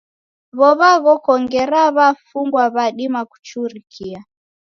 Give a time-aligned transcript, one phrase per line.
[0.59, 4.19] W'ow'a ghoko ngera w'afungwa w'adima kuchurikia.